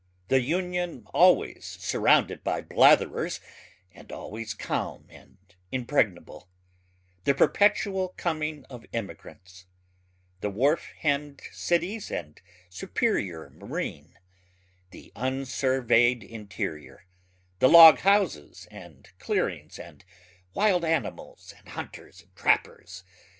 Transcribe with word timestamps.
the 0.29 0.41
Union 0.41 1.03
always 1.13 1.63
surrounded 1.79 2.43
by 2.43 2.59
blatherers 2.59 3.39
and 3.91 4.11
always 4.11 4.55
calm 4.55 5.05
and 5.11 5.53
impregnable 5.71 6.49
the 7.23 7.35
perpetual 7.35 8.07
coming 8.17 8.65
of 8.65 8.83
immigrants 8.93 9.67
the 10.39 10.49
wharf 10.49 10.85
hem'd 11.01 11.43
cities 11.51 12.09
and 12.09 12.41
superior 12.67 13.51
marine 13.51 14.17
the 14.89 15.11
unsurveyed 15.15 16.23
interior 16.23 17.05
the 17.59 17.67
loghouses 17.69 18.65
and 18.71 19.11
clearings 19.19 19.77
and 19.77 20.03
wild 20.55 20.83
animals 20.83 21.53
and 21.59 21.67
hunters 21.69 22.23
and 22.23 22.35
trappers 22.35 23.03